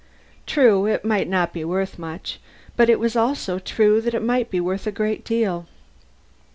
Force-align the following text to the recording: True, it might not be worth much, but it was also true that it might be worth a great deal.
True, 0.47 0.87
it 0.87 1.05
might 1.05 1.29
not 1.29 1.53
be 1.53 1.63
worth 1.63 1.99
much, 1.99 2.39
but 2.75 2.89
it 2.89 2.99
was 2.99 3.15
also 3.15 3.59
true 3.59 4.01
that 4.01 4.15
it 4.15 4.23
might 4.23 4.49
be 4.49 4.59
worth 4.59 4.87
a 4.87 4.91
great 4.91 5.23
deal. 5.23 5.67